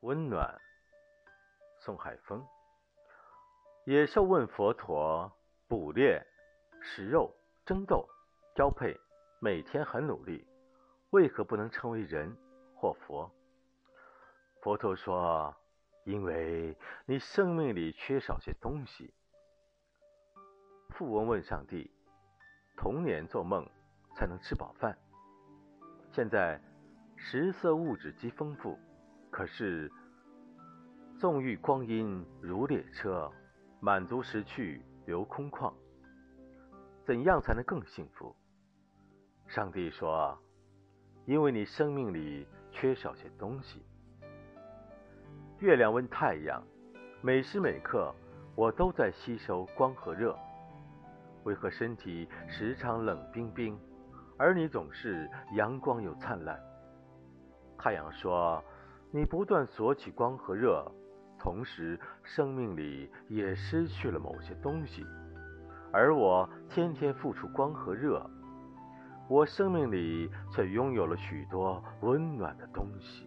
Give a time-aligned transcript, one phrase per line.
[0.00, 0.60] 温暖。
[1.78, 2.46] 宋海峰。
[3.84, 5.32] 野兽问佛陀：
[5.68, 6.22] 捕猎、
[6.82, 7.34] 食肉、
[7.64, 8.06] 争斗、
[8.54, 8.98] 交配，
[9.40, 10.46] 每天很努力，
[11.10, 12.36] 为何不能成为人
[12.74, 13.30] 或佛？
[14.60, 15.54] 佛陀说：
[16.04, 16.76] 因为
[17.06, 19.14] 你生命里缺少些东西。
[20.90, 21.90] 富翁问上帝：
[22.76, 23.66] 童年做梦
[24.14, 24.98] 才能吃饱饭，
[26.10, 26.60] 现在
[27.16, 28.78] 食色物质极丰富，
[29.36, 29.92] 可是。
[31.18, 33.30] 纵欲光阴如列车，
[33.80, 35.72] 满足时去留空旷。
[37.04, 38.34] 怎样才能更幸福？
[39.46, 40.38] 上帝说
[41.26, 43.82] ：“因为你生命里缺少些东西。”
[45.60, 46.62] 月亮问太阳
[47.20, 48.14] ：“每时每刻
[48.54, 50.38] 我都在吸收光和热，
[51.44, 53.78] 为何身体时常冷冰冰，
[54.38, 56.58] 而你总是阳光又灿烂？”
[57.78, 58.62] 太阳说
[59.16, 60.86] ：“你不断索取光和热。”
[61.40, 65.06] 同时，生命里也失去了某些东西，
[65.90, 68.28] 而我天天付出光和热，
[69.26, 73.26] 我生命里却拥有了许多温暖的东西。